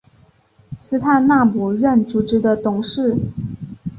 [0.75, 3.15] 斯泰纳姆任组织的董事。